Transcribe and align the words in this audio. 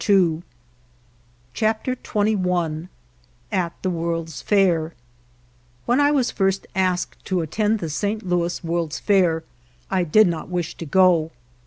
196 0.03 0.45
CHAPTER 1.53 1.95
XXI 1.95 2.87
AT 3.51 3.73
THE 3.83 3.91
WORLD'S 3.91 4.41
FAIR 4.41 4.95
WHEN 5.85 5.99
I 5.99 6.09
was 6.09 6.31
at 6.31 6.37
first 6.37 6.65
asked 6.73 7.23
to 7.25 7.41
attend 7.41 7.77
the 7.77 7.89
St. 7.91 8.25
Louis 8.27 8.63
World's 8.63 8.97
Fair 8.97 9.43
I 9.91 10.03
did 10.03 10.25
not 10.25 10.49
wish 10.49 10.73
to 10.77 10.87
go. 10.87 11.29